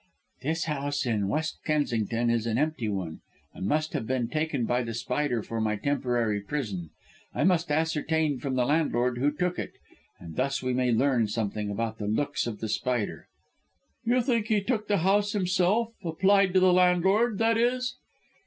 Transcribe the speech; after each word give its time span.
"This 0.41 0.63
house 0.63 1.05
in 1.05 1.27
West 1.27 1.59
Kensington 1.63 2.31
is 2.31 2.47
an 2.47 2.57
empty 2.57 2.89
one, 2.89 3.21
and 3.53 3.67
must 3.67 3.93
have 3.93 4.07
been 4.07 4.29
taken 4.29 4.65
by 4.65 4.81
The 4.81 4.95
Spider 4.95 5.43
for 5.43 5.61
my 5.61 5.75
temporary 5.75 6.41
prison. 6.41 6.89
I 7.35 7.43
must 7.43 7.69
ascertain 7.69 8.39
from 8.39 8.55
the 8.55 8.65
landlord 8.65 9.19
who 9.19 9.31
took 9.31 9.59
it, 9.59 9.73
and 10.19 10.37
thus 10.37 10.63
we 10.63 10.73
may 10.73 10.91
learn 10.91 11.27
something 11.27 11.69
about 11.69 11.99
the 11.99 12.07
looks 12.07 12.47
of 12.47 12.61
The 12.61 12.69
Spider." 12.69 13.27
"You 14.03 14.23
think 14.23 14.47
he 14.47 14.59
took 14.63 14.87
the 14.87 14.97
house 15.05 15.33
himself: 15.33 15.93
applied 16.03 16.55
to 16.55 16.59
the 16.59 16.73
landlord, 16.73 17.37
that 17.37 17.55
is?" 17.59 17.97